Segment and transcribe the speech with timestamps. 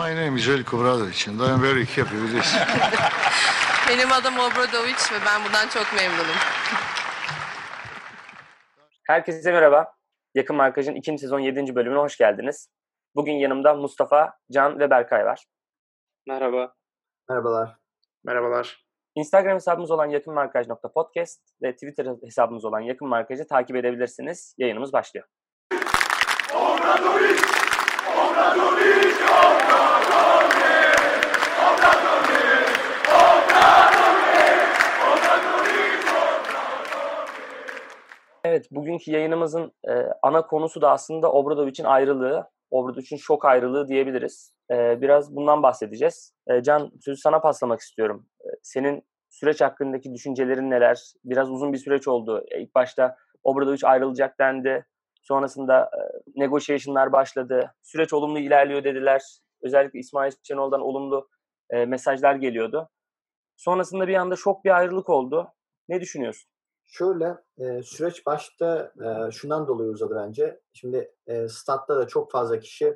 [0.00, 2.54] My name is Veljko Bradovic and I am very happy with this.
[3.88, 6.36] Benim adım Obradoviç ve ben bundan çok memnunum.
[9.06, 9.92] Herkese merhaba.
[10.34, 11.74] Yakın Markaj'ın ikinci sezon 7.
[11.74, 12.68] bölümüne hoş geldiniz.
[13.14, 15.44] Bugün yanımda Mustafa, Can ve Berkay var.
[16.26, 16.74] Merhaba.
[17.28, 17.76] Merhabalar.
[18.24, 18.84] Merhabalar.
[19.14, 24.54] Instagram hesabımız olan yakınmarkaj.podcast ve Twitter hesabımız olan Yakın Markaj'ı takip edebilirsiniz.
[24.58, 25.26] Yayınımız başlıyor.
[38.50, 44.52] Evet, bugünkü yayınımızın e, ana konusu da aslında Obradovic'in ayrılığı, Obradovic'in şok ayrılığı diyebiliriz.
[44.70, 46.34] E, biraz bundan bahsedeceğiz.
[46.46, 48.26] E, Can, sözü sana paslamak istiyorum.
[48.40, 51.12] E, senin süreç hakkındaki düşüncelerin neler?
[51.24, 52.44] Biraz uzun bir süreç oldu.
[52.50, 54.86] E, ilk başta Obradovic ayrılacak dendi.
[55.22, 56.00] Sonrasında e,
[56.40, 57.74] negotiation'lar başladı.
[57.82, 59.22] Süreç olumlu ilerliyor dediler.
[59.62, 61.28] Özellikle İsmail Şenol'dan olumlu
[61.70, 62.88] e, mesajlar geliyordu.
[63.56, 65.48] Sonrasında bir anda şok bir ayrılık oldu.
[65.88, 66.49] Ne düşünüyorsun?
[66.90, 70.60] Şöyle e, süreç başta e, şundan dolayı uzadı bence.
[70.72, 72.94] Şimdi e, statta da çok fazla kişi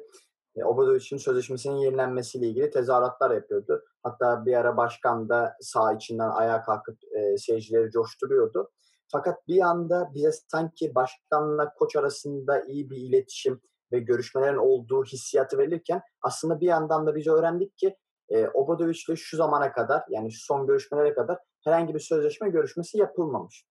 [0.57, 3.85] e, Obradovic'in sözleşmesinin yenilenmesiyle ilgili tezahüratlar yapıyordu.
[4.03, 8.71] Hatta bir ara başkan da sağ içinden ayağa kalkıp e, seyircileri coşturuyordu.
[9.13, 13.61] Fakat bir anda bize sanki başkanla koç arasında iyi bir iletişim
[13.93, 17.97] ve görüşmelerin olduğu hissiyatı verirken aslında bir yandan da biz öğrendik ki
[18.29, 23.65] e, Obradovic'le şu zamana kadar yani şu son görüşmelere kadar herhangi bir sözleşme görüşmesi yapılmamış.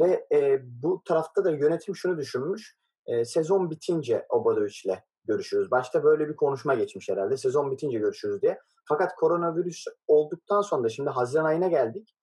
[0.00, 2.76] Ve e, bu tarafta da yönetim şunu düşünmüş.
[3.06, 5.70] E, sezon bitince Obradovic'le görüşürüz.
[5.70, 7.36] Başta böyle bir konuşma geçmiş herhalde.
[7.36, 8.58] Sezon bitince görüşürüz diye.
[8.88, 12.14] Fakat koronavirüs olduktan sonra da şimdi Haziran ayına geldik.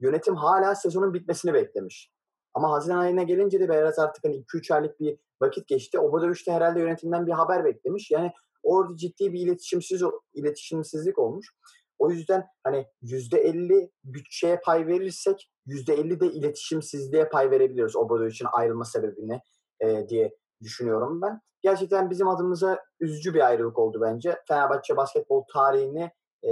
[0.00, 2.10] Yönetim hala sezonun bitmesini beklemiş.
[2.54, 5.98] Ama Haziran ayına gelince de biraz artık hani 2-3 aylık bir vakit geçti.
[5.98, 8.10] Obradoviç de herhalde yönetimden bir haber beklemiş.
[8.10, 8.32] Yani
[8.62, 10.02] orada ciddi bir iletişimsiz
[10.34, 11.54] iletişimsizlik olmuş.
[11.98, 19.40] O yüzden hani %50 bütçeye pay verirsek %50 de iletişimsizliğe pay verebiliyoruz Obradovic'in ayrılma sebebini
[19.80, 21.40] e, diye düşünüyorum ben.
[21.62, 24.38] Gerçekten bizim adımıza üzücü bir ayrılık oldu bence.
[24.48, 26.10] Fenerbahçe basketbol tarihini
[26.44, 26.50] e,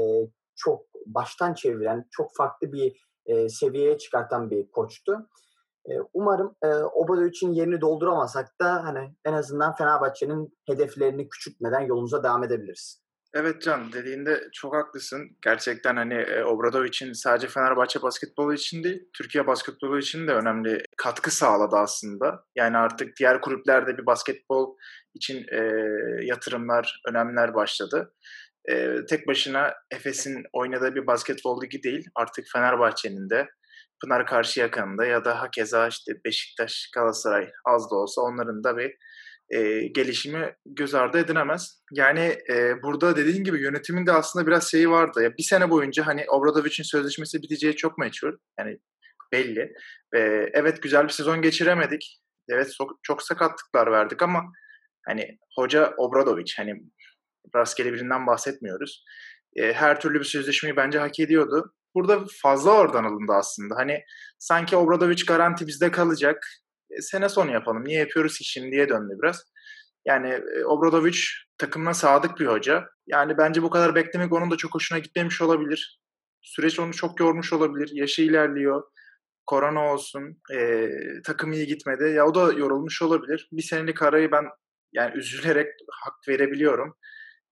[0.56, 5.28] çok baştan çeviren, çok farklı bir e, seviyeye çıkartan bir koçtu.
[5.86, 12.44] E, umarım e, Obradovic'in yerini dolduramasak da hani en azından Fenerbahçe'nin hedeflerini küçültmeden yolumuza devam
[12.44, 13.01] edebiliriz.
[13.34, 15.36] Evet Can dediğinde çok haklısın.
[15.42, 21.30] Gerçekten hani e, Obradovic'in sadece Fenerbahçe basketbolu için değil, Türkiye basketbolu için de önemli katkı
[21.30, 22.44] sağladı aslında.
[22.56, 24.76] Yani artık diğer kulüplerde bir basketbol
[25.14, 25.58] için e,
[26.22, 28.14] yatırımlar, önemler başladı.
[28.70, 33.48] E, tek başına Efes'in oynadığı bir basketbol ligi değil, artık Fenerbahçe'nin de
[34.02, 38.96] Pınar Karşıyaka'nın ya da hakeza işte Beşiktaş, Galatasaray az da olsa onların da bir
[39.50, 41.82] e, gelişimi göz ardı edilemez.
[41.92, 45.22] Yani e, burada dediğin gibi yönetimin de aslında biraz şeyi vardı.
[45.22, 48.32] Ya, bir sene boyunca hani Obradovic'in sözleşmesi biteceği çok meçhul.
[48.58, 48.78] Yani
[49.32, 49.72] belli.
[50.14, 50.18] E,
[50.52, 52.20] evet güzel bir sezon geçiremedik.
[52.48, 54.42] Evet çok, çok sakatlıklar verdik ama
[55.06, 56.74] hani hoca Obradovic hani
[57.56, 59.04] rastgele birinden bahsetmiyoruz.
[59.56, 61.74] E, her türlü bir sözleşmeyi bence hak ediyordu.
[61.94, 63.76] Burada fazla oradan alındı aslında.
[63.76, 64.02] Hani
[64.38, 66.46] sanki Obradovic garanti bizde kalacak
[67.00, 67.84] sene sonu yapalım.
[67.84, 69.44] Niye yapıyoruz ki şimdiye döndü biraz.
[70.04, 71.18] Yani e, Obradovic
[71.58, 72.84] takımına sadık bir hoca.
[73.06, 76.00] Yani bence bu kadar beklemek onun da çok hoşuna gitmemiş olabilir.
[76.42, 77.90] Süreç onu çok yormuş olabilir.
[77.92, 78.82] Yaşı ilerliyor.
[79.46, 80.40] Korona olsun.
[80.54, 80.88] E,
[81.26, 82.04] takım iyi gitmedi.
[82.04, 83.48] Ya o da yorulmuş olabilir.
[83.52, 84.44] Bir senelik arayı ben
[84.92, 86.96] yani üzülerek hak verebiliyorum.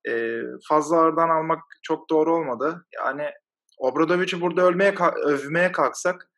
[0.09, 2.87] E, fazla ağırdan almak çok doğru olmadı.
[2.95, 3.31] Yani
[3.79, 6.30] Obradovic'i burada ölmeye övmeye kalksak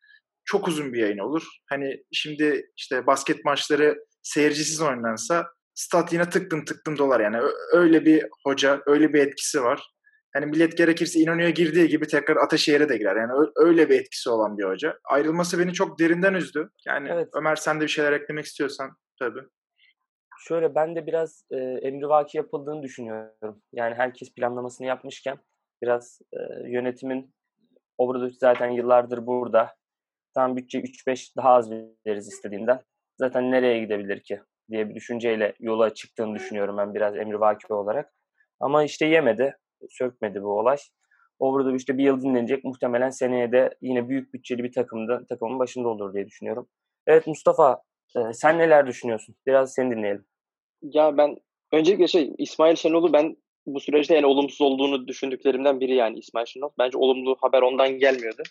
[0.45, 1.43] çok uzun bir yayın olur.
[1.69, 7.37] Hani şimdi işte basket maçları seyircisiz oynansa stat yine tıktım tıktım dolar yani
[7.73, 9.93] öyle bir hoca, öyle bir etkisi var.
[10.33, 13.15] Hani millet gerekirse İnönü'ye girdiği gibi tekrar Ataşehir'e de girer.
[13.15, 14.99] Yani öyle bir etkisi olan bir hoca.
[15.03, 16.69] Ayrılması beni çok derinden üzdü.
[16.87, 17.29] Yani evet.
[17.33, 19.41] Ömer sen de bir şeyler eklemek istiyorsan tabii.
[20.47, 23.61] Şöyle ben de biraz e, emrivaki yapıldığını düşünüyorum.
[23.73, 25.37] Yani herkes planlamasını yapmışken
[25.81, 27.33] biraz e, yönetimin
[27.97, 29.75] Obradovic zaten yıllardır burada
[30.33, 31.71] tam bütçe 3-5 daha az
[32.07, 32.81] veririz istediğinden.
[33.17, 38.13] Zaten nereye gidebilir ki diye bir düşünceyle yola çıktığını düşünüyorum ben biraz emrivaki olarak.
[38.59, 39.57] Ama işte yemedi,
[39.89, 40.77] sökmedi bu olay.
[41.39, 42.63] O burada işte bir yıl dinlenecek.
[42.63, 46.67] Muhtemelen seneye de yine büyük bütçeli bir takımda takımın başında olur diye düşünüyorum.
[47.07, 47.81] Evet Mustafa
[48.17, 49.35] e, sen neler düşünüyorsun?
[49.47, 50.25] Biraz seni dinleyelim.
[50.81, 51.37] Ya ben
[51.71, 56.69] öncelikle şey İsmail Şenol'u ben bu süreçte en olumsuz olduğunu düşündüklerimden biri yani İsmail Şenol.
[56.79, 58.43] Bence olumlu haber ondan gelmiyordu.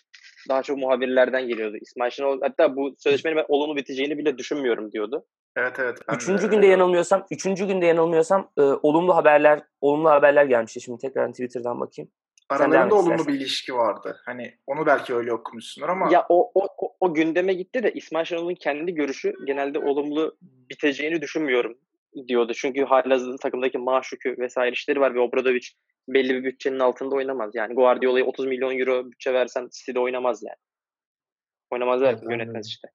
[0.49, 1.77] Daha çok muhabirlerden geliyordu.
[1.81, 5.25] İsmail Şenol hatta bu sözleşmenin ben olumlu biteceğini bile düşünmüyorum diyordu.
[5.55, 5.97] Evet evet.
[6.09, 10.81] ben Üçüncü de- günde yanılmıyorsam, üçüncü günde yanılmıyorsam e, olumlu haberler, olumlu haberler gelmişti.
[10.81, 12.11] Şimdi tekrar Twitter'dan bakayım.
[12.49, 13.33] Aralarında olumlu istersen.
[13.33, 14.21] bir ilişki vardı.
[14.25, 18.25] Hani onu belki öyle okumuşsundur ama Ya o, o, o, o gündeme gitti de İsmail
[18.25, 20.37] Şenol'un kendi görüşü genelde olumlu
[20.69, 21.77] biteceğini düşünmüyorum
[22.27, 22.53] diyordu.
[22.55, 25.67] Çünkü halihazırda takımdaki maaş yükü vesaire işleri var ve Obradovic
[26.07, 27.51] belli bir bütçenin altında oynamaz.
[27.55, 30.57] Yani Guardiola'ya 30 milyon euro bütçe versen City'de oynamaz yani.
[31.71, 32.69] Oynamaz Evet, derken yönetmez anladım.
[32.69, 32.87] işte.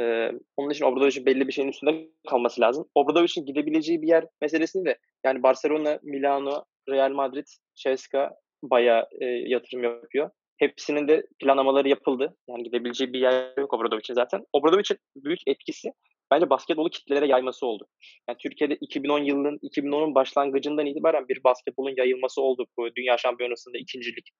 [0.00, 2.86] Ee, onun için Obradovic'in belli bir şeyin üstünde kalması lazım.
[2.94, 8.30] Obradovic'in gidebileceği bir yer meselesini de yani Barcelona, Milano, Real Madrid, Ceska
[8.62, 10.30] bayağı e, yatırım yapıyor.
[10.58, 12.36] Hepsinin de planlamaları yapıldı.
[12.48, 14.44] Yani gidebileceği bir yer yok Obradovic'in zaten.
[14.52, 15.92] Obradovic'in büyük etkisi
[16.30, 17.86] bence basketbolu kitlelere yayması oldu.
[18.28, 22.66] Yani Türkiye'de 2010 yılının 2010'un başlangıcından itibaren bir basketbolun yayılması oldu.
[22.76, 24.32] Bu Dünya Şampiyonası'nda ikincilikle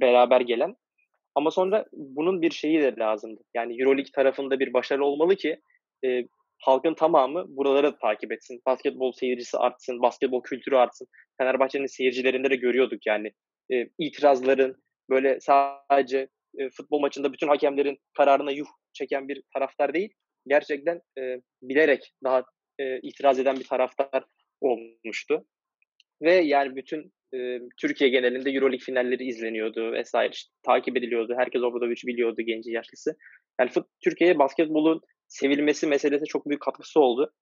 [0.00, 0.74] beraber gelen.
[1.34, 3.40] Ama sonra bunun bir şeyi de lazımdı.
[3.54, 5.60] Yani Euroleague tarafında bir başarı olmalı ki
[6.04, 6.24] e,
[6.58, 8.62] halkın tamamı buraları takip etsin.
[8.66, 11.08] Basketbol seyircisi artsın, basketbol kültürü artsın.
[11.38, 13.32] Fenerbahçe'nin seyircilerinde de görüyorduk yani.
[13.72, 14.76] E, itirazların
[15.10, 16.28] böyle sadece
[16.58, 20.14] e, futbol maçında bütün hakemlerin kararına yuh çeken bir taraftar değil.
[20.48, 22.44] Gerçekten e, bilerek daha
[22.78, 24.24] e, itiraz eden bir taraftar
[24.60, 25.46] olmuştu.
[26.22, 31.34] Ve yani bütün e, Türkiye genelinde Euroleague finalleri izleniyordu vesaire işte, takip ediliyordu.
[31.38, 33.16] Herkes Obradovic'i biliyordu genci yaşlısı.
[33.60, 37.32] Yani fut, Türkiye'ye basketbolun sevilmesi meselesi çok büyük katkısı oldu.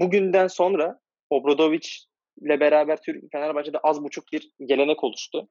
[0.00, 1.00] Bugünden sonra
[1.30, 1.88] Obradovic
[2.42, 5.48] ile beraber Türk Fenerbahçe'de az buçuk bir gelenek oluştu.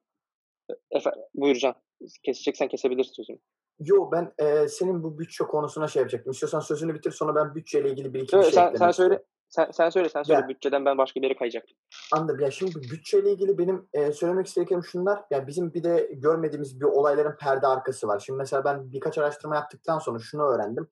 [0.90, 1.74] Efe, buyur Can.
[2.22, 3.38] Keseceksen kesebilirsin sözümü.
[3.80, 6.32] Yo ben e, senin bu bütçe konusuna şey yapacaktım.
[6.32, 9.24] İstiyorsan sözünü bitir sonra ben bütçeyle ilgili bir iki bir Yok, şey sen, sen söyle.
[9.48, 10.40] Sen, sen söyle, sen söyle.
[10.40, 10.48] Ya.
[10.48, 11.76] Bütçeden ben başka bir yere kayacaktım.
[12.12, 12.40] Anladım.
[12.40, 15.24] Ya şimdi bütçeyle ilgili benim e, söylemek istediklerim şunlar.
[15.30, 18.18] Ya bizim bir de görmediğimiz bir olayların perde arkası var.
[18.18, 20.88] Şimdi mesela ben birkaç araştırma yaptıktan sonra şunu öğrendim.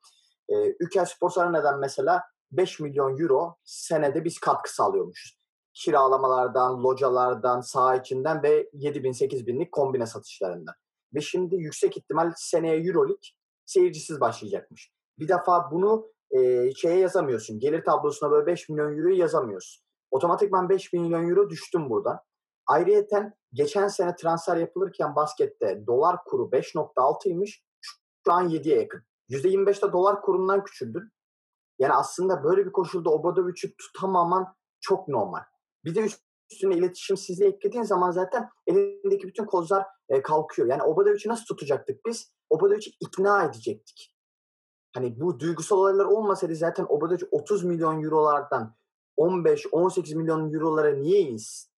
[0.48, 2.22] E, Ülker Spor Arena'dan mesela
[2.52, 5.38] 5 milyon euro senede biz katkı sağlıyormuşuz.
[5.74, 10.74] Kiralamalardan, localardan, saha içinden ve 7 bin 8 binlik kombine satışlarından.
[11.14, 13.28] Ve şimdi yüksek ihtimal seneye Euroleague
[13.66, 14.92] seyircisiz başlayacakmış.
[15.18, 17.58] Bir defa bunu e, şeye yazamıyorsun.
[17.58, 19.84] Gelir tablosuna böyle 5 milyon euroyu yazamıyorsun.
[20.10, 22.18] Otomatikman 5 milyon euro düştüm buradan.
[22.66, 27.62] Ayrıyeten geçen sene transfer yapılırken baskette dolar kuru 5.6'ymış.
[27.80, 29.02] Şu an 7'ye yakın.
[29.30, 31.12] %25'te dolar kurundan küçüldün.
[31.78, 35.40] Yani aslında böyle bir koşulda Obradovic'i tutamaman çok normal.
[35.84, 36.06] Bir de
[36.50, 40.68] üstüne iletişimsizliği eklediğin zaman zaten elindeki bütün kozlar e, kalkıyor.
[40.68, 42.32] Yani Obradovic'i nasıl tutacaktık biz?
[42.50, 44.16] Obradovic'i ikna edecektik.
[44.94, 48.76] Hani bu duygusal olaylar olmasaydı zaten Obradovic 30 milyon eurolardan
[49.18, 51.70] 15-18 milyon eurolara niye insin?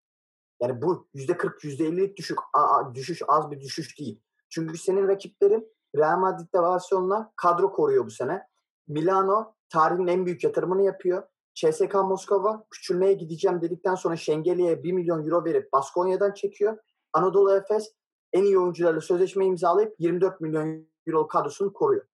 [0.62, 4.20] Yani bu %40, %50'lik düşük, a- düşüş az bir düşüş değil.
[4.48, 8.48] Çünkü senin rakiplerin Real Madrid ve Barcelona kadro koruyor bu sene.
[8.88, 11.22] Milano tarihin en büyük yatırımını yapıyor.
[11.58, 16.78] CSK Moskova küçülmeye gideceğim dedikten sonra Şengeli'ye 1 milyon euro verip Baskonya'dan çekiyor.
[17.12, 17.92] Anadolu Efes
[18.32, 22.06] en iyi oyuncularla sözleşme imzalayıp 24 milyon euro kadrosunu koruyor.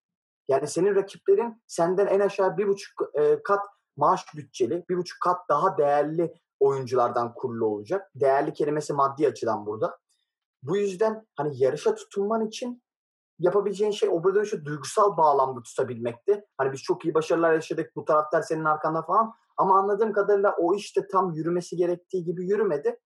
[0.49, 5.49] Yani senin rakiplerin senden en aşağı bir buçuk e, kat maaş bütçeli, bir buçuk kat
[5.49, 8.11] daha değerli oyunculardan kurulu olacak.
[8.14, 9.99] Değerli kelimesi maddi açıdan burada.
[10.62, 12.84] Bu yüzden hani yarışa tutunman için
[13.39, 16.45] yapabileceğin şey Obradovic'i duygusal bağlamda tutabilmekti.
[16.59, 19.33] Hani biz çok iyi başarılar yaşadık, bu taraftar senin arkanda falan.
[19.57, 23.01] Ama anladığım kadarıyla o işte tam yürümesi gerektiği gibi yürümedi.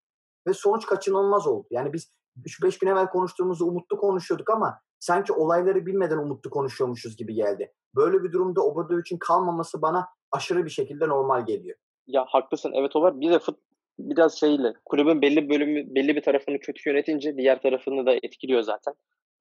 [0.46, 1.66] Ve sonuç kaçınılmaz oldu.
[1.70, 2.12] Yani biz
[2.44, 7.72] 3-5 gün evvel konuştuğumuzda umutlu konuşuyorduk ama sanki olayları bilmeden umutlu konuşuyormuşuz gibi geldi.
[7.96, 11.78] Böyle bir durumda Obradovic'in kalmaması bana aşırı bir şekilde normal geliyor.
[12.06, 13.20] Ya haklısın evet o var.
[13.20, 13.58] Bir de fut,
[13.98, 18.94] biraz şeyle kulübün belli bölümü belli bir tarafını kötü yönetince diğer tarafını da etkiliyor zaten.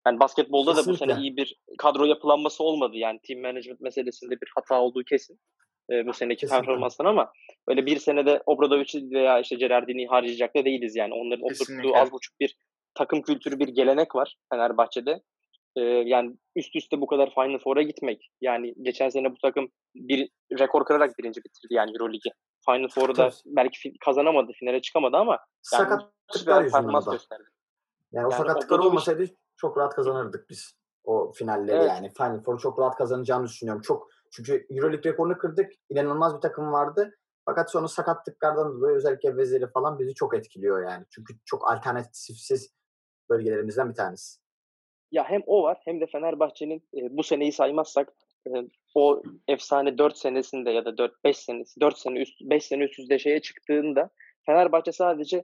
[0.07, 1.13] Yani basketbolda da bu Kesinlikle.
[1.13, 2.91] sene iyi bir kadro yapılanması olmadı.
[2.97, 5.39] Yani team management meselesinde bir hata olduğu kesin.
[5.91, 6.65] e, bu seneki Kesinlikle.
[6.65, 7.31] performanstan ama
[7.67, 11.13] öyle bir senede Obradovic'i veya işte Gerardini'yi harcayacak da değiliz yani.
[11.13, 11.73] Onların Kesinlikle.
[11.73, 12.57] oturttuğu az buçuk bir
[12.95, 15.21] takım kültürü, bir gelenek var Fenerbahçe'de.
[15.75, 18.29] E, yani üst üste bu kadar Final Four'a gitmek.
[18.41, 22.29] Yani geçen sene bu takım bir rekor kırarak birinci bitirdi yani Euroligi.
[22.65, 27.43] Final Four'u da belki kazanamadı, finale çıkamadı ama yani Sakatlıklar performans gösterdi.
[28.11, 31.89] Yani o Yani sakatlıklar olmasaydı çok rahat kazanırdık biz o finalleri Evet.
[31.89, 32.09] yani.
[32.09, 33.81] Final Four'u çok rahat kazanacağımızı düşünüyorum.
[33.81, 35.71] Çok çünkü Euroleague rekorunu kırdık.
[35.89, 37.15] İnanılmaz bir takım vardı.
[37.45, 41.05] Fakat sonra sakatlıklardan dolayı özellikle Vezeli falan bizi çok etkiliyor yani.
[41.09, 42.73] Çünkü çok alternatifsiz
[43.29, 44.39] bölgelerimizden bir tanesi.
[45.11, 48.13] Ya hem o var hem de Fenerbahçe'nin e, bu seneyi saymazsak
[48.47, 48.51] e,
[48.95, 52.99] o efsane 4 senesinde ya da 4 5 senesi 4 sene üst 5 sene üst
[52.99, 54.09] üste şeye çıktığında
[54.45, 55.43] Fenerbahçe sadece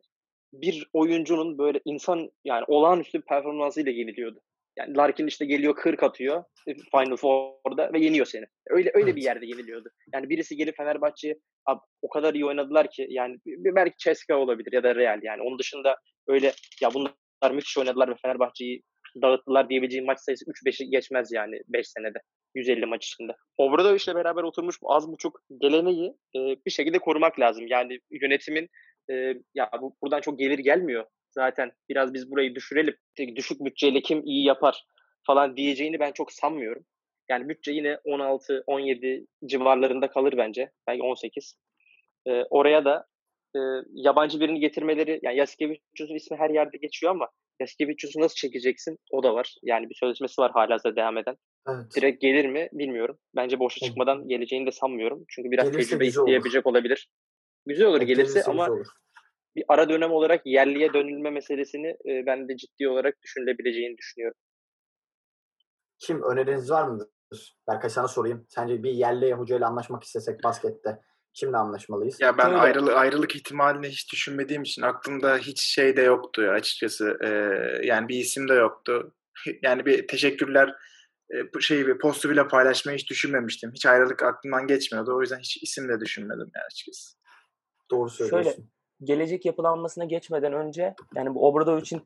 [0.54, 4.42] bir oyuncunun böyle insan yani olağanüstü bir performansıyla yeniliyordu.
[4.78, 8.46] Yani Larkin işte geliyor 40 atıyor e, Final Four'da ve yeniyor seni.
[8.70, 9.16] Öyle öyle Evet.
[9.16, 9.90] bir yerde yeniliyordu.
[10.14, 14.84] Yani birisi gelip Fenerbahçe'yi "Abi o kadar iyi oynadılar ki yani belki Ceska olabilir ya
[14.84, 15.42] da Real yani.
[15.42, 18.82] Onun dışında öyle ya bunlar müthiş oynadılar ve Fenerbahçe'yi
[19.22, 22.20] dağıttılar diyebileceğim maç sayısı 3-5'i geçmez yani 5 senede.
[22.56, 23.32] 150 maç içinde.
[23.58, 27.68] Obradoviç'le beraber oturmuş az buçuk geleneği e, bir şekilde korumak lazım.
[27.68, 28.70] Yani yönetimin
[29.12, 29.14] e,
[29.56, 31.72] ya bu, buradan çok gelir gelmiyor zaten.
[31.90, 32.96] Biraz biz burayı düşürelim.
[33.36, 34.86] Düşük bütçeyle kim iyi yapar
[35.28, 36.86] falan diyeceğini ben çok sanmıyorum.
[37.30, 40.72] Yani bütçe yine 16-17 civarlarında kalır bence.
[40.88, 41.58] Belki 18.
[42.28, 43.06] E, oraya da
[43.56, 43.60] e,
[43.94, 47.30] yabancı birini getirmeleri, yani Yasikevicius'un ismi her yerde geçiyor ama
[47.60, 48.98] Yasikevicius'u nasıl çekeceksin?
[49.12, 49.56] O da var.
[49.64, 51.36] Yani bir sözleşmesi var hala devam eden.
[51.70, 51.96] Evet.
[51.96, 53.18] Direkt gelir mi bilmiyorum.
[53.36, 55.26] Bence boşa çıkmadan geleceğini de sanmıyorum.
[55.28, 56.28] Çünkü biraz Gelirse tecrübe olur.
[56.28, 57.10] isteyebilecek olabilir.
[57.66, 58.88] Güzel olur gelirse ama olur.
[59.56, 64.38] bir ara dönem olarak yerliye dönülme meselesini e, ben de ciddi olarak düşünülebileceğini düşünüyorum.
[66.00, 67.08] Kim öneriniz var mıdır?
[67.68, 68.46] Berkay sana sorayım.
[68.50, 71.00] Sence bir yerli hocayla anlaşmak istesek baskette
[71.34, 72.22] kimle anlaşmalıyız?
[72.22, 77.18] Ya ben ayrılı, ayrılık ihtimalini hiç düşünmediğim için aklımda hiç şey de yoktu ya açıkçası.
[77.24, 77.28] Ee,
[77.88, 79.14] yani bir isim de yoktu.
[79.62, 80.76] Yani bir teşekkürler
[81.34, 83.72] e, bu şeyi bir postu bile paylaşmayı hiç düşünmemiştim.
[83.74, 85.16] Hiç ayrılık aklımdan geçmiyordu.
[85.16, 87.18] O yüzden hiç isim de düşünmedim yani açıkçası.
[87.94, 88.70] Doğru söylüyorsun.
[89.04, 92.02] gelecek yapılanmasına geçmeden önce yani bu Obradovic'in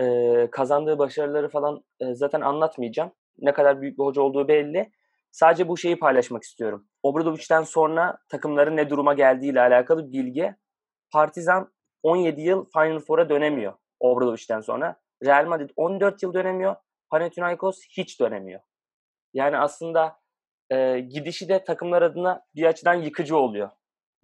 [0.00, 3.12] e, kazandığı başarıları falan e, zaten anlatmayacağım.
[3.38, 4.92] Ne kadar büyük bir hoca olduğu belli.
[5.30, 6.86] Sadece bu şeyi paylaşmak istiyorum.
[7.02, 10.54] Obradovic'ten sonra takımların ne duruma geldiğiyle alakalı bilgi.
[11.12, 11.72] Partizan
[12.02, 14.96] 17 yıl Final Four'a dönemiyor Obradovic'ten sonra.
[15.24, 16.76] Real Madrid 14 yıl dönemiyor.
[17.10, 18.60] Panathinaikos hiç dönemiyor.
[19.34, 20.16] Yani aslında
[20.70, 23.70] e, gidişi de takımlar adına bir açıdan yıkıcı oluyor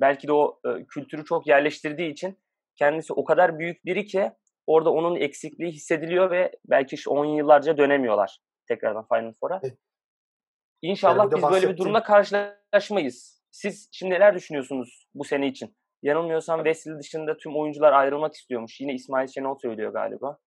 [0.00, 2.38] belki de o e, kültürü çok yerleştirdiği için
[2.76, 4.33] kendisi o kadar büyük biri ki
[4.67, 8.38] orada onun eksikliği hissediliyor ve belki işte 10 yıllarca dönemiyorlar
[8.69, 9.61] tekrardan Final Four'a.
[9.64, 9.78] Evet.
[10.83, 13.43] İnşallah Yani biz böyle bir durumla karşılaşmayız.
[13.50, 15.76] Siz şimdi neler düşünüyorsunuz bu sene için?
[16.02, 18.81] Yanılmıyorsam Wesley dışında tüm oyuncular ayrılmak istiyormuş.
[18.81, 20.38] Yine İsmail Şenol söylüyor galiba.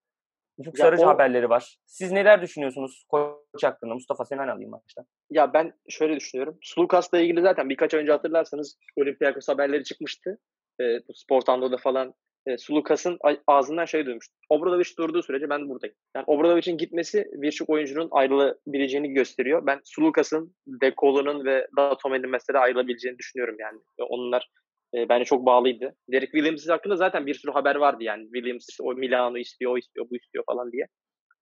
[0.62, 1.78] Ufuk Ya Sarıcı o- haberleri var.
[1.86, 3.94] Siz neler düşünüyorsunuz koç hakkında?
[3.94, 5.06] Mustafa senden alayım başta.
[5.30, 6.58] Ya ben şöyle düşünüyorum.
[6.62, 10.40] Sulukas'la ilgili zaten birkaç önce hatırlarsanız Olympiakos haberleri çıkmıştı.
[10.82, 12.14] E, bu Sportando'da falan
[12.48, 14.38] e, Sulukas'ın ağzından şey duymuştum.
[14.50, 15.96] Obradovic durduğu sürece ben buradayım.
[16.16, 19.66] Yani Obradovic'in gitmesi birçok oyuncunun ayrılabileceğini gösteriyor.
[19.66, 23.80] Ben Sulukas'ın, Dekolo'nun ve Datome'nin mesela ayrılabileceğini düşünüyorum yani.
[24.10, 24.50] Onlar
[24.96, 25.96] e, bence çok bağlıydı.
[26.12, 28.24] Derek Williams hakkında zaten bir sürü haber vardı yani.
[28.24, 30.88] Williams işte o Milano istiyor, o istiyor, bu istiyor falan diye.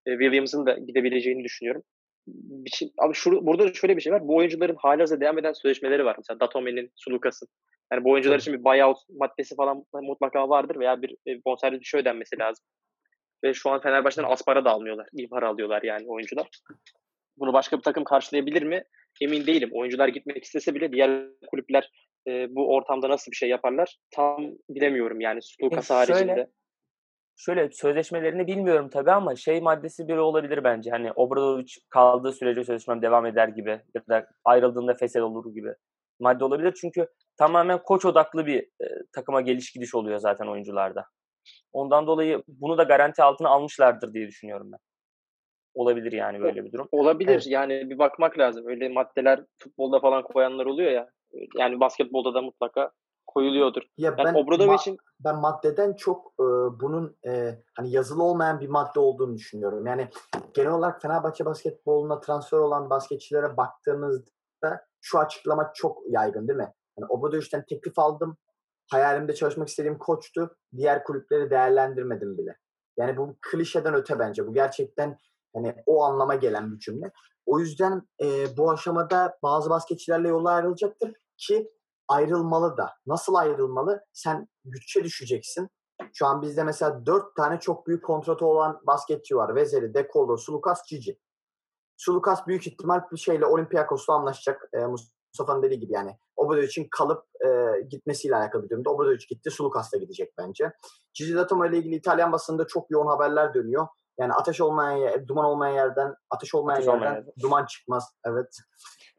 [0.05, 1.83] E, Williams'ın da gidebileceğini düşünüyorum.
[2.27, 4.27] Bir şey, abi şur, burada da şöyle bir şey var.
[4.27, 6.15] Bu oyuncuların halihazırda devam eden sözleşmeleri var.
[6.17, 7.47] Mesela Datome'nin, Sulukas'ın.
[7.93, 12.01] Yani bu oyuncular için bir buyout maddesi falan mutlaka vardır veya bir e, bonservis şey
[12.01, 12.65] ödenmesi lazım.
[13.43, 15.07] Ve şu an Fenerbahçe'den az para da almıyorlar.
[15.13, 16.47] İyi para alıyorlar yani oyuncular.
[17.37, 18.83] Bunu başka bir takım karşılayabilir mi?
[19.21, 19.69] Emin değilim.
[19.73, 21.91] Oyuncular gitmek istese bile diğer kulüpler
[22.29, 23.97] e, bu ortamda nasıl bir şey yaparlar?
[24.11, 26.49] Tam bilemiyorum yani Lucas şöyle- haricinde.
[27.41, 30.91] Şöyle sözleşmelerini bilmiyorum tabii ama şey maddesi biri olabilir bence.
[30.91, 35.73] Hani Obradovic kaldığı sürece sözleşmem devam eder gibi ya da ayrıldığında fesel olur gibi
[36.19, 36.73] madde olabilir.
[36.81, 37.07] Çünkü
[37.37, 41.05] tamamen koç odaklı bir e, takıma geliş gidiş oluyor zaten oyuncularda.
[41.73, 44.79] Ondan dolayı bunu da garanti altına almışlardır diye düşünüyorum ben.
[45.73, 46.87] Olabilir yani böyle bir durum.
[46.91, 47.31] Olabilir.
[47.31, 47.47] Evet.
[47.47, 48.67] Yani bir bakmak lazım.
[48.67, 51.09] Öyle maddeler futbolda falan koyanlar oluyor ya.
[51.57, 52.91] Yani basketbolda da mutlaka
[53.27, 53.81] koyuluyordur.
[53.97, 56.45] Ya Yani ben Obradovic'in ben maddeden çok e,
[56.81, 59.85] bunun e, hani yazılı olmayan bir madde olduğunu düşünüyorum.
[59.87, 60.09] Yani
[60.53, 66.73] genel olarak Fenerbahçe basketboluna transfer olan basketçilere baktığımızda şu açıklama çok yaygın değil mi?
[66.97, 68.37] Yani Obradovic'ten teklif aldım.
[68.91, 70.55] Hayalimde çalışmak istediğim koçtu.
[70.77, 72.57] Diğer kulüpleri değerlendirmedim bile.
[72.97, 74.47] Yani bu klişeden öte bence.
[74.47, 75.17] Bu gerçekten
[75.55, 77.11] hani o anlama gelen bir cümle.
[77.45, 81.71] O yüzden e, bu aşamada bazı basketçilerle yollar ayrılacaktır ki
[82.07, 82.93] ayrılmalı da.
[83.05, 84.05] Nasıl ayrılmalı?
[84.13, 85.69] Sen bütçe düşeceksin.
[86.13, 89.55] Şu an bizde mesela dört tane çok büyük kontratı olan basketçi var.
[89.55, 91.19] Vezeli, Dekolo, Sulukas, Cici.
[91.97, 94.69] Sulukas büyük ihtimal bir şeyle Olympiakos'la anlaşacak.
[94.73, 98.89] E, Mustafa'nın dediği gibi yani Obradovic'in kalıp e, gitmesiyle alakalı bir durumda.
[98.89, 100.73] Obradovic gitti, Sulukas da gidecek bence.
[101.13, 103.87] Cici D'Atomo ile ilgili İtalyan basında çok yoğun haberler dönüyor.
[104.19, 108.13] Yani ateş olmayan yer, duman olmayan yerden, ateş olmayan Ateş yerden olmayan duman çıkmaz.
[108.25, 108.57] Evet.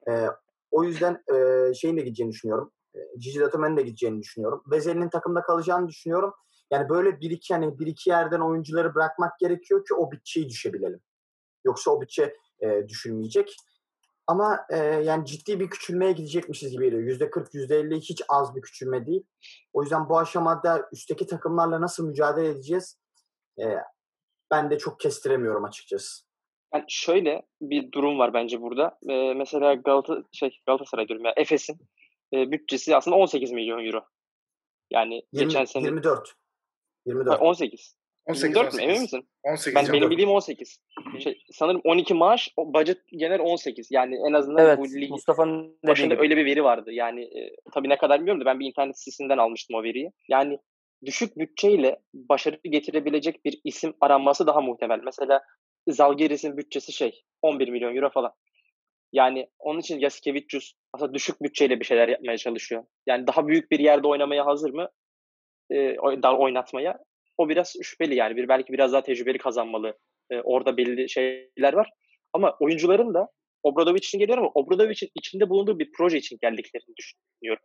[0.08, 0.26] E,
[0.70, 2.72] o yüzden e, şeyin de gideceğini düşünüyorum.
[2.94, 4.62] E, Cici D'Atomo'nun da gideceğini düşünüyorum.
[4.70, 6.34] Vezeli'nin takımda kalacağını düşünüyorum.
[6.70, 11.00] Yani böyle bir iki hani bir iki yerden oyuncuları bırakmak gerekiyor ki o bütçeyi düşebilelim.
[11.64, 13.56] Yoksa o bütçe e, düşülmeyecek.
[14.26, 17.02] Ama e, yani ciddi bir küçülmeye gidecekmişiz gibi geliyor.
[17.02, 19.26] %40, %50 hiç az bir küçülme değil.
[19.72, 22.98] O yüzden bu aşamada üstteki takımlarla nasıl mücadele edeceğiz?
[23.58, 23.64] E,
[24.50, 26.24] ben de çok kestiremiyorum açıkçası.
[26.74, 28.98] Yani şöyle bir durum var bence burada.
[29.10, 31.76] Ee, mesela Galata şey Galatasaray diyorum ya Efes'in
[32.34, 34.04] e, bütçesi aslında 18 milyon euro.
[34.90, 36.34] Yani 20, geçen sene 24.
[37.06, 37.40] 24.
[37.40, 37.96] Ha, 18.
[38.26, 38.82] 18 24 mü?
[38.82, 39.28] Emin misin?
[39.42, 40.80] 18 Ben benim bildiğim 18.
[41.18, 43.88] Şey, sanırım 12 maaş, o budget genel 18.
[43.90, 46.22] Yani en azından Evet bu lig Mustafa'nın dediği başında gibi.
[46.22, 46.92] öyle bir veri vardı.
[46.92, 50.12] Yani e, tabii ne kadar bilmiyorum da ben bir internet sitesinden almıştım o veriyi.
[50.28, 50.58] Yani
[51.04, 55.00] düşük bütçeyle başarı getirebilecek bir isim aranması daha muhtemel.
[55.04, 55.42] Mesela
[55.88, 58.32] Zalgiris'in bütçesi şey 11 milyon euro falan.
[59.12, 62.84] Yani onun için Yasikevicius aslında düşük bütçeyle bir şeyler yapmaya çalışıyor.
[63.06, 64.88] Yani daha büyük bir yerde oynamaya hazır mı?
[66.22, 66.98] Daha oynatmaya.
[67.38, 68.36] O biraz şüpheli yani.
[68.36, 69.98] Bir belki biraz daha tecrübeli kazanmalı.
[70.30, 71.90] Ee, orada belli şeyler var.
[72.32, 73.28] Ama oyuncuların da
[73.62, 77.62] Obradovic için geliyorum ama Obradovic'in içinde bulunduğu bir proje için geldiklerini düşünüyorum.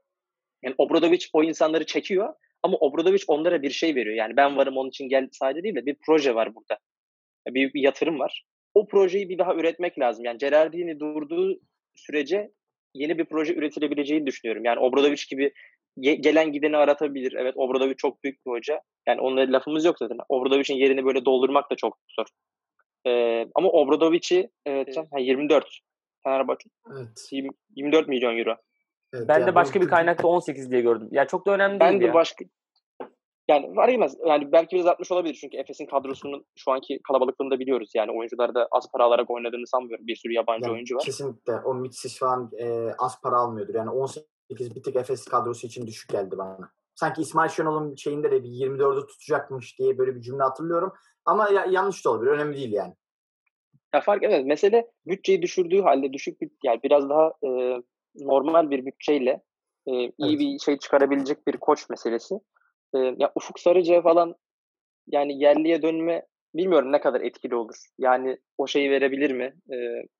[0.64, 2.34] Yani Obradovic o insanları çekiyor
[2.66, 4.16] ama Obradovic onlara bir şey veriyor.
[4.16, 6.78] Yani ben varım onun için gel sadece değil de bir proje var burada.
[7.48, 8.46] Bir, bir yatırım var.
[8.74, 10.26] O projeyi bir daha üretmek lazım.
[10.26, 11.60] Yani Gerardini durduğu
[11.96, 12.52] sürece
[12.94, 14.66] yeni bir proje üretilebileceğini düşünüyorum.
[14.66, 15.54] Yani Obradovic gibi
[15.98, 17.34] ge- gelen gideni aratabilir.
[17.34, 18.82] Evet Obradovic çok büyük bir hoca.
[19.08, 20.18] Yani onunla lafımız yok zaten.
[20.30, 22.26] Obradovic'in yerini böyle doldurmak da çok zor.
[23.08, 25.80] Ee, ama Obradovic'i evet, ha, 24
[26.24, 27.30] Fenerbahçe Evet.
[27.32, 28.56] 20 24 milyon euro.
[29.14, 29.28] Evet.
[29.28, 31.08] Ben Yani de bu- başka bir kaynakta 18 diye gördüm.
[31.12, 32.14] Ya çok da önemli değil Ben de ya.
[32.14, 32.46] başka
[33.50, 34.16] yani var yemez.
[34.28, 37.92] Yani belki biraz artmış olabilir çünkü Efes'in kadrosunun şu anki kalabalıklığını da biliyoruz.
[37.96, 40.08] Yani oyuncular da az para alarak oynadığını sanmıyorum.
[40.08, 41.04] Bir sürü yabancı Yani oyuncu var.
[41.06, 41.54] Kesinlikle.
[41.60, 43.76] O Mitsis falan e, az para almıyordur.
[43.76, 46.72] Yani 18 bir tık Efes kadrosu için düşük geldi bana.
[46.96, 50.94] Sanki İsmail Şenol'un şeyinde de bir 24'ü tutacakmış diye böyle bir cümle hatırlıyorum.
[51.26, 52.32] Ama ya- yanlış da olabilir.
[52.32, 52.94] Önemli değil yani.
[53.96, 54.46] Ya fark etmez.
[54.46, 57.50] Mesele bütçeyi düşürdüğü halde düşük bir yani biraz daha e,
[58.20, 59.42] normal bir bütçeyle
[59.88, 60.40] e, iyi Evet.
[60.40, 62.36] bir şey çıkarabilecek bir koç meselesi.
[62.96, 64.36] E, ya Ufuk Sarıca falan
[65.08, 67.76] yani yerliye dönme bilmiyorum ne kadar etkili olur.
[67.98, 69.56] Yani o şeyi verebilir mi?
[69.74, 69.76] E,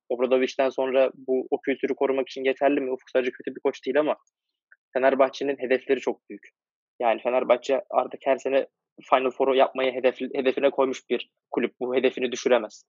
[0.08, 2.92] Obradovic'den sonra bu o kültürü korumak için yeterli mi?
[2.92, 4.16] Ufuk Sarıca kötü bir koç değil ama
[4.92, 6.48] Fenerbahçe'nin hedefleri çok büyük.
[7.00, 8.66] Yani Fenerbahçe artık her sene
[9.10, 11.74] Final Four'u yapmayı hedef, hedefine koymuş bir kulüp.
[11.80, 12.84] Bu hedefini düşüremez.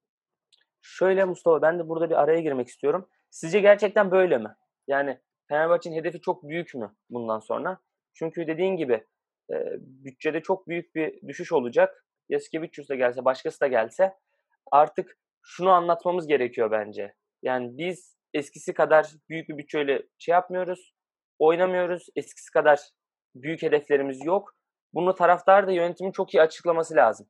[0.82, 3.10] Şöyle Mustafa ben de burada bir araya girmek istiyorum.
[3.30, 4.50] Sizce gerçekten böyle mi?
[4.88, 5.20] Yani
[5.50, 7.80] Fenerbahçe'nin hedefi çok büyük mü bundan sonra?
[8.14, 9.06] Çünkü dediğin gibi
[9.52, 12.06] e, bütçede çok büyük bir düşüş olacak.
[12.30, 14.14] Yasikevicius da gelse, başkası da gelse
[14.72, 17.14] artık şunu anlatmamız gerekiyor bence.
[17.44, 20.94] Yani biz eskisi kadar büyük bir bütçeyle şey yapmıyoruz,
[21.40, 22.08] oynamıyoruz.
[22.16, 22.80] Eskisi kadar
[23.36, 24.56] büyük hedeflerimiz yok.
[24.94, 27.28] Bunu taraftar da yönetimin çok iyi açıklaması lazım.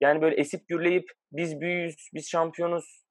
[0.00, 3.04] Yani böyle esip gürleyip biz büyüyüz, biz şampiyonuz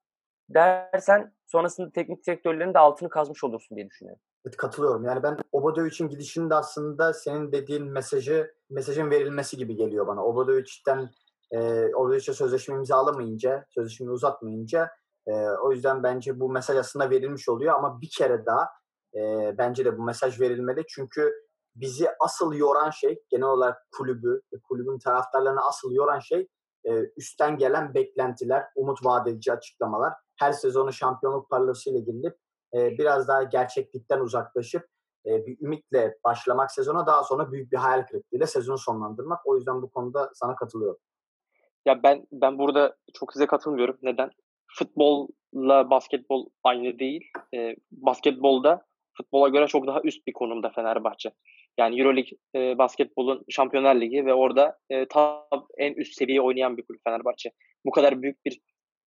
[0.54, 4.22] dersen sonrasında teknik direktörlerin de altını kazmış olursun diye düşünüyorum.
[4.46, 5.04] Evet, katılıyorum.
[5.04, 10.24] Yani ben Obradovic'in gidişinde aslında senin dediğin mesajı mesajın verilmesi gibi geliyor bana.
[10.24, 11.10] Obradovic'ten
[11.50, 11.58] e,
[11.94, 14.90] Obradovic'e sözleşme imzalamayınca, sözleşmeyi uzatmayınca
[15.26, 18.68] e, o yüzden bence bu mesaj aslında verilmiş oluyor ama bir kere daha
[19.14, 20.84] e, bence de bu mesaj verilmeli.
[20.88, 21.32] Çünkü
[21.74, 26.48] bizi asıl yoran şey genel olarak kulübü kulübün taraftarlarını asıl yoran şey
[26.84, 30.12] e, üstten gelen beklentiler, umut vaat edici açıklamalar.
[30.40, 32.36] Her sezonu şampiyonluk parlasıyla girilip
[32.74, 34.88] e, biraz daha gerçeklikten uzaklaşıp
[35.26, 39.46] e, bir ümitle başlamak sezona daha sonra büyük bir hayal kırıklığıyla sezonu sonlandırmak.
[39.46, 40.98] O yüzden bu konuda sana katılıyorum.
[41.86, 43.98] Ya ben ben burada çok size katılmıyorum.
[44.02, 44.30] Neden?
[44.78, 47.30] Futbolla basketbol aynı değil.
[47.54, 51.32] Ee, basketbolda futbola göre çok daha üst bir konumda Fenerbahçe.
[51.78, 56.86] Yani EuroLeague e, basketbolun Şampiyonlar Ligi ve orada e, tam en üst seviye oynayan bir
[56.86, 57.52] kulüp Fenerbahçe.
[57.84, 58.60] Bu kadar büyük bir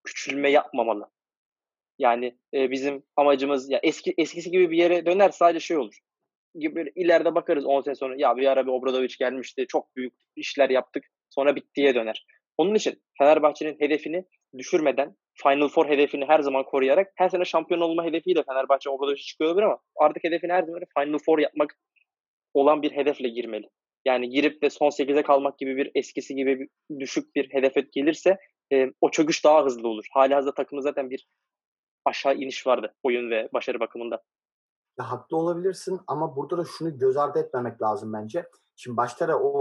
[0.03, 1.09] küçülme yapmamalı.
[1.99, 5.99] Yani e, bizim amacımız ya eski eskisi gibi bir yere döner sadece şey olur.
[6.55, 10.69] Gibi ileride bakarız 10 sene sonra ya bir ara bir Obradovic gelmişti çok büyük işler
[10.69, 12.25] yaptık sonra bittiye döner.
[12.57, 14.25] Onun için Fenerbahçe'nin hedefini
[14.57, 19.49] düşürmeden Final Four hedefini her zaman koruyarak her sene şampiyon olma hedefiyle Fenerbahçe Obradovic'e çıkıyor
[19.49, 21.77] olabilir ama artık hedefini her zaman Final Four yapmak
[22.53, 23.69] olan bir hedefle girmeli.
[24.05, 28.37] Yani girip de son 8'e kalmak gibi bir eskisi gibi bir düşük bir hedefe gelirse
[28.73, 30.05] e, o çöküş daha hızlı olur.
[30.11, 31.27] Hali hazırda takımda zaten bir
[32.05, 34.19] aşağı iniş vardı oyun ve başarı bakımından.
[34.99, 38.49] Ya, haklı olabilirsin ama burada da şunu göz ardı etmemek lazım bence.
[38.75, 39.59] Şimdi başta da o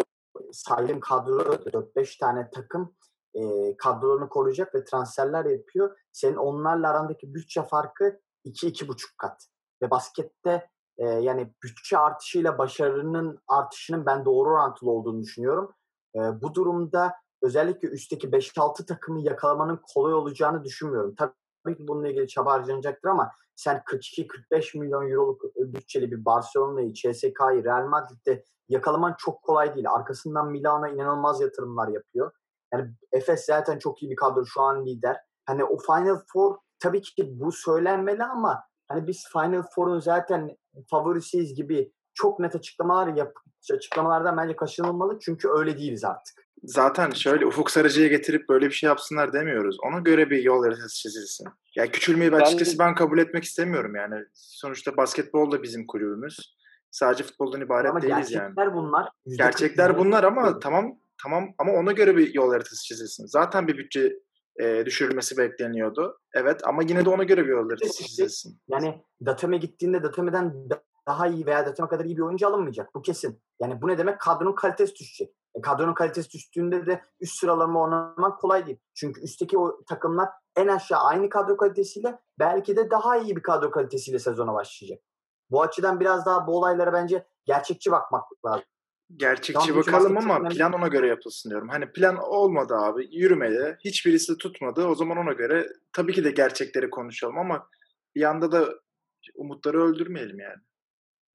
[0.53, 2.95] saydığım kadro 4-5 tane takım
[3.35, 5.99] e, kadrolarını koruyacak ve transferler yapıyor.
[6.13, 9.47] Senin onlarla arandaki bütçe farkı 2-2,5 kat.
[9.83, 15.75] Ve baskette e, yani bütçe artışıyla başarının artışının ben doğru orantılı olduğunu düşünüyorum.
[16.17, 21.15] E, bu durumda özellikle üstteki 5-6 takımı yakalamanın kolay olacağını düşünmüyorum.
[21.15, 21.33] Tabii
[21.65, 27.65] tabii ki bununla ilgili çaba harcanacaktır ama sen 42-45 milyon euroluk bütçeli bir Barcelona'yı, CSK'yı,
[27.65, 29.91] Real Madrid'de yakalaman çok kolay değil.
[29.91, 32.33] Arkasından Milano'a inanılmaz yatırımlar yapıyor.
[32.73, 35.17] Yani Efes zaten çok iyi bir kadro şu an lider.
[35.47, 40.57] Hani o Final Four tabii ki bu söylenmeli ama hani biz Final Four'un zaten
[40.91, 43.33] favorisiyiz gibi çok net açıklamalar yap
[43.73, 46.42] açıklamalardan bence kaçınılmalı çünkü öyle değiliz artık.
[46.65, 49.77] Zaten şöyle Ufuk Sarıcı'ya getirip böyle bir şey yapsınlar demiyoruz.
[49.87, 51.49] Ona göre bir yol haritası çizilsin.
[51.77, 54.25] Ya küçülmeyi ben açıkçası ben kabul etmek istemiyorum yani.
[54.35, 56.57] Sonuçta basketbol da bizim kulübümüz.
[56.91, 58.75] Sadece futboldan ibaret ama değiliz gerçekler yani.
[58.75, 59.09] bunlar.
[59.27, 63.27] %40 Gerçekler bunlar ama tamam tamam ama ona göre bir yol haritası çizilsin.
[63.27, 64.13] Zaten bir bütçe
[64.61, 66.19] e, düşürülmesi bekleniyordu.
[66.35, 68.61] Evet ama yine de ona göre bir yol haritası çizilsin.
[68.69, 72.95] Yani Datame gittiğinde Datame'den da- daha iyi veya Datame kadar iyi bir oyuncu alınmayacak.
[72.95, 73.43] Bu kesin.
[73.61, 74.21] Yani bu ne demek?
[74.21, 75.35] Kadronun kalitesi düşecek.
[75.55, 78.79] E, kadronun kalitesi düştüğünde de üst sıralarma oynamak kolay değil.
[78.95, 83.71] Çünkü üstteki o takımlar en aşağı aynı kadro kalitesiyle belki de daha iyi bir kadro
[83.71, 85.03] kalitesiyle sezona başlayacak.
[85.51, 88.65] Bu açıdan biraz daha bu olaylara bence gerçekçi bakmak lazım.
[89.17, 90.55] Gerçekçi bakalım ama önemli.
[90.55, 91.69] plan ona göre yapılsın diyorum.
[91.69, 93.79] Hani plan olmadı abi, yürümedi.
[93.85, 94.87] Hiçbirisi tutmadı.
[94.87, 97.69] O zaman ona göre tabii ki de gerçekleri konuşalım ama
[98.15, 98.69] bir yanda da
[99.35, 100.63] umutları öldürmeyelim yani.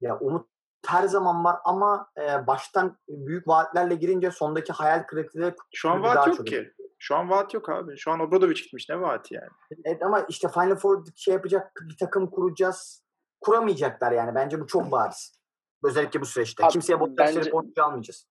[0.00, 0.48] Ya umut
[0.86, 6.26] her zaman var ama e, baştan büyük vaatlerle girince sondaki hayal kırıklığı Şu an vaat
[6.26, 6.72] yok çok ki.
[6.98, 7.98] Şu an vaat yok abi.
[7.98, 8.88] Şu an Obradoviç gitmiş.
[8.88, 9.48] Ne vaati yani?
[9.84, 13.04] Evet ama işte Final Four şey yapacak bir takım kuracağız.
[13.40, 14.34] Kuramayacaklar yani.
[14.34, 15.38] Bence bu çok bariz.
[15.84, 16.64] Özellikle bu süreçte.
[16.64, 18.28] Abi, Kimseye boş bence- oyuncu almayacağız.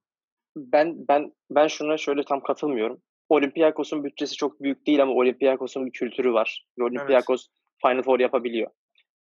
[0.58, 3.02] Ben ben ben şuna şöyle tam katılmıyorum.
[3.30, 6.68] Olympiakos'un bütçesi çok büyük değil ama Olympiakos'un bir kültürü var.
[6.80, 7.48] Ve Olympiakos
[7.82, 8.72] Final Four yapabiliyor.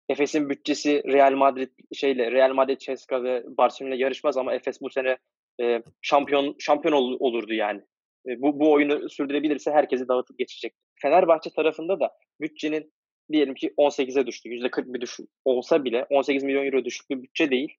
[0.10, 5.18] Efes'in bütçesi Real Madrid şeyle Real Madrid, CSKA ve Barcelona yarışmaz ama Efes bu sene
[5.62, 7.82] e, şampiyon şampiyon ol- olurdu yani.
[8.28, 10.74] E, bu bu oyunu sürdürebilirse herkesi dağıtıp geçecek.
[11.02, 12.12] Fenerbahçe tarafında da
[12.42, 12.94] bütçenin
[13.32, 14.50] diyelim ki 18'e düştü.
[14.50, 17.74] %40 bir düşük olsa bile 18 milyon euro düşük bir bütçe değil.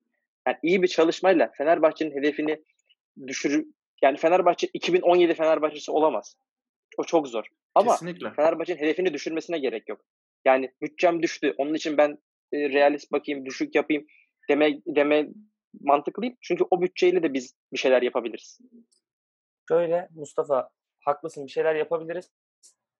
[0.46, 2.62] Yani iyi bir çalışmayla Fenerbahçe'nin hedefini
[3.26, 3.66] düşür
[4.02, 6.36] yani Fenerbahçe 2017 Fenerbahçesi olamaz.
[6.98, 7.44] O çok zor.
[7.74, 8.30] Ama Kesinlikle.
[8.30, 10.00] Fenerbahçe'nin hedefini düşürmesine gerek yok.
[10.44, 11.54] Yani bütçem düştü.
[11.58, 12.18] Onun için ben
[12.52, 14.06] e, realist bakayım, düşük yapayım
[14.50, 15.28] deme deme
[15.80, 16.24] mantıklı.
[16.40, 18.58] Çünkü o bütçeyle de biz bir şeyler yapabiliriz.
[19.68, 20.70] Şöyle Mustafa
[21.04, 22.30] haklısın bir şeyler yapabiliriz.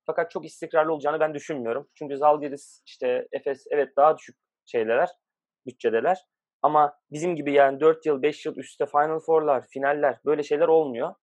[0.06, 1.88] Fakat çok istikrarlı olacağını ben düşünmüyorum.
[1.94, 5.08] Çünkü Zalgiris işte Efes evet daha düşük şeyler,
[5.66, 6.18] bütçedeler.
[6.62, 11.14] Ama bizim gibi yani 4 yıl, 5 yıl üstte Final Four'lar, finaller böyle şeyler olmuyor.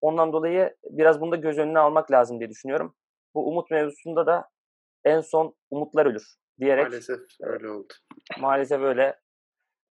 [0.00, 2.96] Ondan dolayı biraz bunu da göz önüne almak lazım diye düşünüyorum.
[3.34, 4.48] Bu umut mevzusunda da
[5.04, 7.92] en son umutlar ölür diyerek Maalesef öyle oldu.
[8.40, 9.20] maalesef öyle.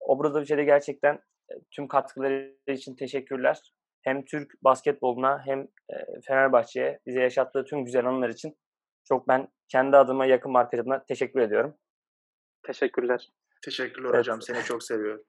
[0.00, 1.14] Obradovic'e de gerçekten
[1.50, 3.72] e, tüm katkıları için teşekkürler.
[4.02, 8.56] Hem Türk basketboluna hem e, Fenerbahçe'ye bize yaşattığı tüm güzel anılar için
[9.04, 11.76] çok ben kendi adıma yakın arkadaşıma teşekkür ediyorum.
[12.66, 13.28] Teşekkürler.
[13.64, 14.18] Teşekkürler Evet.
[14.18, 14.42] hocam.
[14.42, 15.24] Seni çok seviyorum.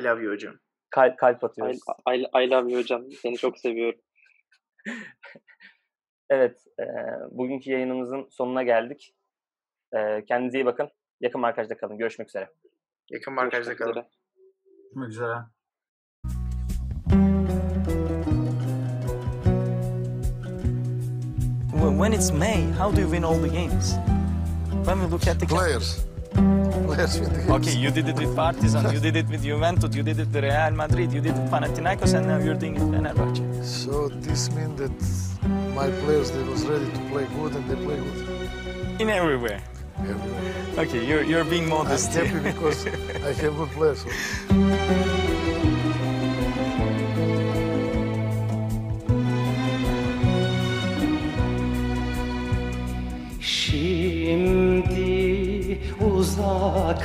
[0.00, 0.58] I love you hocam.
[0.90, 1.78] Kalp, kalp I, atıyoruz.
[2.14, 3.10] I, I love you hocam.
[3.10, 4.00] Seni çok seviyorum.
[6.30, 6.84] Evet, e,
[7.30, 9.14] bugünkü yayınımızın sonuna geldik.
[9.92, 10.90] E, kendinize iyi bakın.
[11.20, 11.98] Yakın arkadaşta kalın.
[11.98, 12.48] Görüşmek üzere.
[13.10, 13.90] Yakın markajda Görüşmek kalın.
[13.90, 14.06] üzere.
[14.94, 15.34] Görüşmek üzere.
[21.72, 23.94] Wh- When it's May, how do you win all the games?
[24.86, 26.04] When we look at the Players.
[26.34, 27.50] Players with the games.
[27.50, 30.42] Okay, you did it with Partizan, you did it with Juventus, you did it with
[30.44, 33.64] Real Madrid, you did it with Panathinaikos, and now you're doing it with Fenerbahce.
[33.64, 34.92] So this means that
[35.78, 39.60] my players they was ready to play good and they play good In everywhere.
[40.00, 40.82] everywhere.
[40.82, 42.12] Okay, you're, you're being I'm modest.
[42.14, 42.80] happy because
[43.28, 44.04] I have good players.
[54.48, 56.98] Şimdi uzaklardasın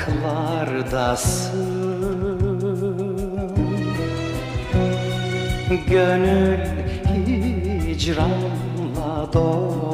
[5.89, 6.72] Gönül
[8.05, 9.92] 是那么多。